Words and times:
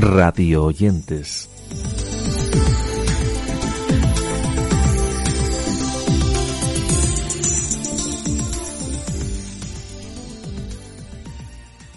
radio 0.00 0.64
oyentes. 0.64 1.48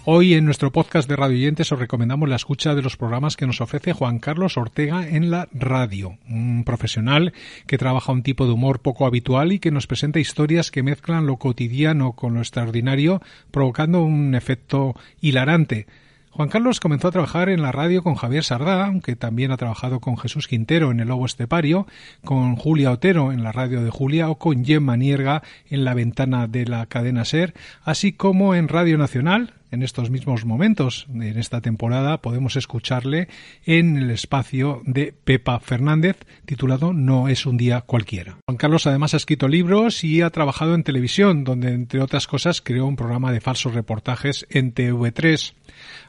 Hoy 0.06 0.32
en 0.32 0.46
nuestro 0.46 0.72
podcast 0.72 1.08
de 1.08 1.14
Radio 1.14 1.36
Oyentes 1.36 1.70
os 1.72 1.78
recomendamos 1.78 2.26
la 2.26 2.36
escucha 2.36 2.74
de 2.74 2.80
los 2.80 2.96
programas 2.96 3.36
que 3.36 3.46
nos 3.46 3.60
ofrece 3.60 3.92
Juan 3.92 4.18
Carlos 4.18 4.56
Ortega 4.56 5.06
en 5.06 5.30
la 5.30 5.48
radio, 5.52 6.16
un 6.26 6.64
profesional 6.64 7.34
que 7.66 7.76
trabaja 7.76 8.12
un 8.12 8.22
tipo 8.22 8.46
de 8.46 8.52
humor 8.52 8.80
poco 8.80 9.06
habitual 9.06 9.52
y 9.52 9.58
que 9.58 9.70
nos 9.70 9.86
presenta 9.86 10.18
historias 10.18 10.70
que 10.70 10.82
mezclan 10.82 11.26
lo 11.26 11.36
cotidiano 11.36 12.12
con 12.12 12.32
lo 12.32 12.40
extraordinario, 12.40 13.20
provocando 13.50 14.02
un 14.02 14.34
efecto 14.34 14.94
hilarante. 15.20 15.86
Juan 16.32 16.48
Carlos 16.48 16.78
comenzó 16.78 17.08
a 17.08 17.10
trabajar 17.10 17.48
en 17.48 17.60
la 17.60 17.72
radio 17.72 18.04
con 18.04 18.14
Javier 18.14 18.44
Sardá, 18.44 18.86
aunque 18.86 19.16
también 19.16 19.50
ha 19.50 19.56
trabajado 19.56 19.98
con 19.98 20.16
Jesús 20.16 20.46
Quintero 20.46 20.92
en 20.92 21.00
El 21.00 21.08
Lobo 21.08 21.26
Estepario, 21.26 21.88
con 22.24 22.54
Julia 22.54 22.92
Otero 22.92 23.32
en 23.32 23.42
la 23.42 23.50
radio 23.50 23.82
de 23.82 23.90
Julia 23.90 24.30
o 24.30 24.38
con 24.38 24.64
Gemma 24.64 24.96
Nierga 24.96 25.42
en 25.68 25.84
la 25.84 25.92
ventana 25.92 26.46
de 26.46 26.66
la 26.66 26.86
cadena 26.86 27.24
Ser, 27.24 27.54
así 27.82 28.12
como 28.12 28.54
en 28.54 28.68
Radio 28.68 28.96
Nacional, 28.96 29.54
en 29.70 29.82
estos 29.82 30.10
mismos 30.10 30.44
momentos, 30.44 31.06
en 31.12 31.38
esta 31.38 31.60
temporada, 31.60 32.20
podemos 32.20 32.56
escucharle 32.56 33.28
en 33.64 33.96
el 33.96 34.10
espacio 34.10 34.82
de 34.84 35.14
Pepa 35.24 35.60
Fernández, 35.60 36.16
titulado 36.44 36.92
No 36.92 37.28
es 37.28 37.46
un 37.46 37.56
día 37.56 37.80
cualquiera. 37.82 38.38
Juan 38.46 38.56
Carlos 38.56 38.86
además 38.86 39.14
ha 39.14 39.18
escrito 39.18 39.48
libros 39.48 40.04
y 40.04 40.22
ha 40.22 40.30
trabajado 40.30 40.74
en 40.74 40.82
televisión, 40.82 41.44
donde 41.44 41.72
entre 41.72 42.00
otras 42.00 42.26
cosas 42.26 42.60
creó 42.60 42.86
un 42.86 42.96
programa 42.96 43.32
de 43.32 43.40
falsos 43.40 43.74
reportajes 43.74 44.46
en 44.50 44.74
TV3. 44.74 45.54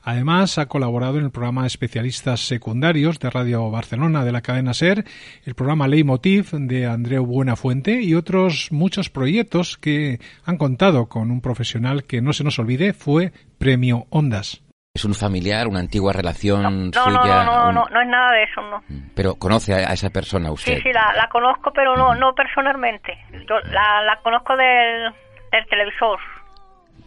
Además, 0.04 0.58
ha 0.58 0.66
colaborado 0.68 1.20
en 1.20 1.26
el 1.26 1.32
programa 1.32 1.68
Especialistas 1.68 2.48
Secundarios 2.48 3.20
de 3.20 3.30
Radio 3.30 3.70
Barcelona 3.70 4.26
de 4.26 4.32
la 4.32 4.42
cadena 4.42 4.74
SER, 4.74 5.06
el 5.46 5.54
programa 5.54 5.88
Leitmotiv 5.88 6.52
de 6.52 6.88
Andreu 6.88 7.26
Buenafuente 7.26 8.02
y 8.02 8.16
otros 8.16 8.70
muchos 8.72 9.10
proyectos 9.10 9.78
que 9.78 10.20
han 10.44 10.58
contado 10.58 11.08
con 11.08 11.30
un 11.30 11.42
profesional 11.42 12.04
que 12.06 12.22
no 12.22 12.34
se 12.34 12.44
nos 12.44 12.58
olvide 12.58 12.94
fue 12.94 13.32
Premio 13.62 14.06
Ondas. 14.10 14.62
¿Es 14.94 15.06
un 15.06 15.14
familiar, 15.14 15.68
una 15.68 15.80
antigua 15.80 16.12
relación 16.12 16.90
no, 16.90 17.04
suya? 17.04 17.44
No, 17.46 17.46
no, 17.46 17.70
un- 17.70 17.76
no, 17.76 17.86
no 17.90 18.02
es 18.02 18.08
nada 18.10 18.32
de 18.34 18.44
eso, 18.44 18.62
no. 18.62 18.84
Pero 19.16 19.36
conoce 19.36 19.74
a 19.74 19.90
a 19.90 19.94
esa 19.94 20.10
persona 20.10 20.52
usted. 20.52 20.76
Sí, 20.78 20.82
sí, 20.82 20.92
la, 20.92 21.14
la 21.16 21.30
conozco, 21.30 21.72
pero 21.72 21.96
no, 21.96 22.14
no 22.16 22.34
personalmente. 22.36 23.18
Yo 23.48 23.58
la, 23.72 24.02
la 24.04 24.20
conozco 24.22 24.58
del, 24.58 25.14
del 25.52 25.66
televisor. 25.70 26.20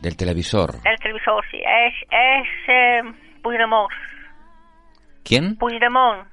Del 0.00 0.16
televisor. 0.16 0.80
Del 0.82 0.98
televisor, 0.98 1.44
sí. 1.50 1.58
Es, 1.58 1.94
es 2.10 2.48
eh, 2.68 3.02
Puigdemont. 3.42 3.90
¿Quién? 5.24 5.56
Puigdemont, 5.56 6.26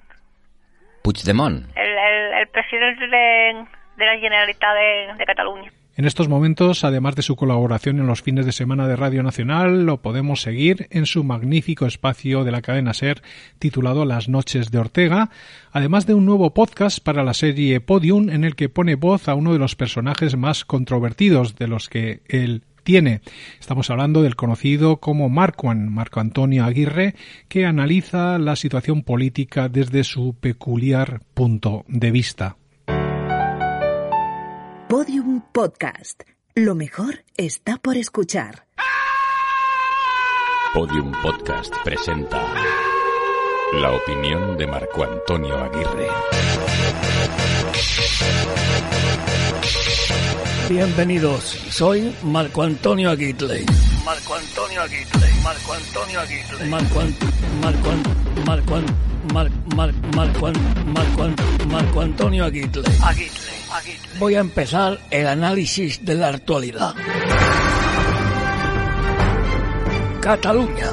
Puigdemont. 1.03 1.65
el, 1.75 1.87
el, 1.97 2.33
el 2.41 2.47
presidente 2.49 3.07
de, 3.07 3.65
de 3.97 4.05
la 4.05 4.17
Generalitat 4.19 4.75
de, 4.75 5.13
de 5.17 5.25
Cataluña. 5.25 5.71
En 6.01 6.07
estos 6.07 6.29
momentos, 6.29 6.83
además 6.83 7.15
de 7.15 7.21
su 7.21 7.35
colaboración 7.35 7.99
en 7.99 8.07
los 8.07 8.23
fines 8.23 8.47
de 8.47 8.51
semana 8.51 8.87
de 8.87 8.95
Radio 8.95 9.21
Nacional, 9.21 9.85
lo 9.85 10.01
podemos 10.01 10.41
seguir 10.41 10.87
en 10.89 11.05
su 11.05 11.23
magnífico 11.23 11.85
espacio 11.85 12.43
de 12.43 12.51
la 12.51 12.63
cadena 12.63 12.95
SER 12.95 13.21
titulado 13.59 14.03
Las 14.03 14.27
noches 14.27 14.71
de 14.71 14.79
Ortega, 14.79 15.29
además 15.71 16.07
de 16.07 16.15
un 16.15 16.25
nuevo 16.25 16.55
podcast 16.55 17.03
para 17.03 17.23
la 17.23 17.35
serie 17.35 17.81
Podium 17.81 18.31
en 18.31 18.45
el 18.45 18.55
que 18.55 18.67
pone 18.67 18.95
voz 18.95 19.29
a 19.29 19.35
uno 19.35 19.53
de 19.53 19.59
los 19.59 19.75
personajes 19.75 20.35
más 20.35 20.65
controvertidos 20.65 21.55
de 21.57 21.67
los 21.67 21.87
que 21.87 22.23
él 22.27 22.63
tiene. 22.81 23.21
Estamos 23.59 23.91
hablando 23.91 24.23
del 24.23 24.35
conocido 24.35 24.97
como 24.97 25.29
Marcuan, 25.29 25.93
Marco 25.93 26.19
Antonio 26.19 26.65
Aguirre, 26.65 27.13
que 27.47 27.67
analiza 27.67 28.39
la 28.39 28.55
situación 28.55 29.03
política 29.03 29.69
desde 29.69 30.03
su 30.03 30.33
peculiar 30.33 31.21
punto 31.35 31.85
de 31.87 32.09
vista. 32.09 32.57
Podium 34.95 35.39
Podcast. 35.53 36.23
Lo 36.53 36.75
mejor 36.75 37.23
está 37.37 37.77
por 37.77 37.95
escuchar. 37.95 38.65
Podium 40.73 41.13
Podcast 41.21 41.73
presenta 41.85 42.45
la 43.79 43.91
opinión 43.93 44.57
de 44.57 44.67
Marco 44.67 45.05
Antonio 45.05 45.57
Aguirre. 45.63 46.07
Bienvenidos, 50.67 51.41
soy 51.69 52.13
Marco 52.23 52.61
Antonio 52.63 53.11
Aguirre. 53.11 53.63
Marco 54.03 54.35
Antonio 54.35 54.81
Aguirre. 54.81 55.31
Marco 55.41 55.71
Antonio 55.73 56.19
Aguirre. 56.19 56.65
Marco 56.67 56.99
An- 56.99 57.15
Marco 57.61 57.89
Marco 58.45 58.75
An- 58.75 58.85
Mar- 59.33 59.51
Mar- 59.73 59.93
Marco 60.13 60.51
Marco 60.85 61.23
An- 61.23 61.35
Marco 61.71 62.01
Antonio 62.01 62.43
Aguirre. 62.43 62.81
Aguirre. 63.05 63.60
Voy 64.19 64.35
a 64.35 64.39
empezar 64.39 64.99
el 65.09 65.27
análisis 65.27 66.03
de 66.05 66.15
la 66.15 66.29
actualidad. 66.29 66.93
Cataluña, 70.21 70.87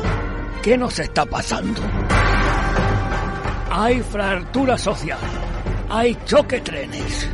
¿qué 0.62 0.78
nos 0.78 0.98
está 0.98 1.26
pasando? 1.26 1.82
Hay 3.70 4.00
fractura 4.00 4.78
social, 4.78 5.18
hay 5.90 6.16
choque 6.24 6.60
trenes, 6.60 7.28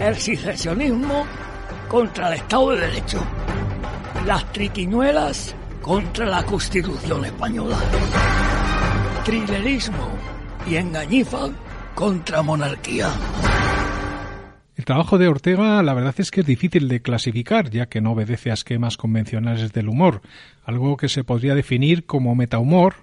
el 0.00 0.16
secesionismo 0.16 1.26
contra 1.88 2.28
el 2.28 2.34
Estado 2.34 2.70
de 2.70 2.80
Derecho, 2.86 3.22
las 4.24 4.52
triquiñuelas 4.52 5.54
contra 5.82 6.26
la 6.26 6.44
Constitución 6.44 7.24
española, 7.24 7.78
trilerismo 9.24 10.10
y 10.66 10.76
engañifa 10.76 11.48
contra 11.94 12.42
monarquía. 12.42 13.10
El 14.80 14.86
trabajo 14.86 15.18
de 15.18 15.28
Ortega 15.28 15.82
la 15.82 15.92
verdad 15.92 16.14
es 16.16 16.30
que 16.30 16.40
es 16.40 16.46
difícil 16.46 16.88
de 16.88 17.02
clasificar, 17.02 17.68
ya 17.68 17.84
que 17.84 18.00
no 18.00 18.12
obedece 18.12 18.50
a 18.50 18.54
esquemas 18.54 18.96
convencionales 18.96 19.74
del 19.74 19.90
humor, 19.90 20.22
algo 20.64 20.96
que 20.96 21.10
se 21.10 21.22
podría 21.22 21.54
definir 21.54 22.06
como 22.06 22.34
metahumor, 22.34 22.94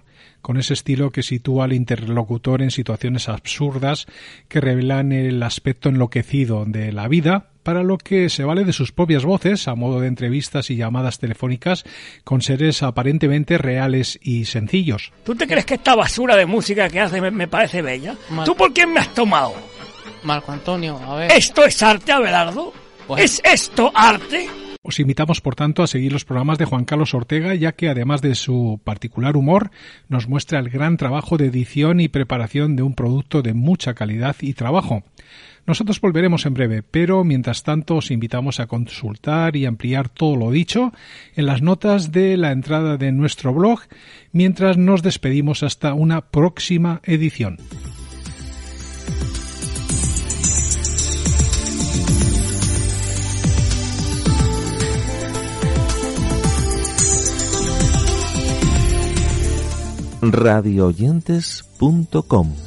con 0.41 0.57
ese 0.57 0.73
estilo 0.73 1.11
que 1.11 1.21
sitúa 1.21 1.65
al 1.65 1.73
interlocutor 1.73 2.63
en 2.63 2.71
situaciones 2.71 3.29
absurdas 3.29 4.07
que 4.47 4.59
revelan 4.59 5.11
el 5.11 5.43
aspecto 5.43 5.89
enloquecido 5.89 6.65
de 6.65 6.91
la 6.91 7.07
vida, 7.07 7.51
para 7.61 7.83
lo 7.83 7.99
que 7.99 8.29
se 8.29 8.43
vale 8.43 8.63
de 8.63 8.73
sus 8.73 8.91
propias 8.91 9.23
voces 9.23 9.67
a 9.67 9.75
modo 9.75 9.99
de 9.99 10.07
entrevistas 10.07 10.71
y 10.71 10.77
llamadas 10.77 11.19
telefónicas 11.19 11.83
con 12.23 12.41
seres 12.41 12.81
aparentemente 12.81 13.59
reales 13.59 14.17
y 14.23 14.45
sencillos. 14.45 15.11
¿Tú 15.23 15.35
te 15.35 15.45
crees 15.45 15.65
que 15.65 15.75
esta 15.75 15.93
basura 15.93 16.35
de 16.35 16.47
música 16.47 16.89
que 16.89 17.01
hace 17.01 17.21
me, 17.21 17.29
me 17.29 17.47
parece 17.47 17.83
bella? 17.83 18.15
¿Tú 18.45 18.55
por 18.55 18.73
quién 18.73 18.93
me 18.93 18.99
has 18.99 19.13
tomado? 19.13 19.76
Marco 20.23 20.51
Antonio, 20.51 20.97
a 20.97 21.15
ver. 21.15 21.31
¿Esto 21.31 21.65
es 21.65 21.81
arte, 21.83 22.11
Abelardo? 22.11 22.73
Bueno. 23.07 23.23
¿Es 23.23 23.41
esto 23.43 23.91
arte? 23.93 24.49
Os 24.87 25.01
invitamos, 25.01 25.41
por 25.41 25.55
tanto, 25.55 25.83
a 25.83 25.87
seguir 25.87 26.13
los 26.13 26.23
programas 26.23 26.57
de 26.57 26.63
Juan 26.63 26.85
Carlos 26.85 27.13
Ortega, 27.13 27.53
ya 27.55 27.73
que 27.73 27.89
además 27.89 28.21
de 28.21 28.35
su 28.35 28.79
particular 28.83 29.35
humor, 29.35 29.69
nos 30.07 30.29
muestra 30.29 30.59
el 30.59 30.69
gran 30.69 30.95
trabajo 30.95 31.37
de 31.37 31.47
edición 31.47 31.99
y 31.99 32.07
preparación 32.07 32.77
de 32.77 32.83
un 32.83 32.93
producto 32.93 33.41
de 33.41 33.53
mucha 33.53 33.95
calidad 33.95 34.37
y 34.39 34.53
trabajo. 34.53 35.03
Nosotros 35.65 35.99
volveremos 35.99 36.45
en 36.45 36.53
breve, 36.53 36.83
pero 36.83 37.25
mientras 37.25 37.63
tanto 37.63 37.97
os 37.97 38.11
invitamos 38.11 38.61
a 38.61 38.67
consultar 38.67 39.57
y 39.57 39.65
ampliar 39.65 40.07
todo 40.07 40.37
lo 40.37 40.51
dicho 40.51 40.93
en 41.35 41.45
las 41.47 41.61
notas 41.61 42.13
de 42.13 42.37
la 42.37 42.53
entrada 42.53 42.95
de 42.95 43.11
nuestro 43.11 43.53
blog, 43.53 43.81
mientras 44.31 44.77
nos 44.77 45.03
despedimos 45.03 45.63
hasta 45.63 45.93
una 45.93 46.21
próxima 46.21 47.01
edición. 47.03 47.57
radioyentes.com 60.31 62.66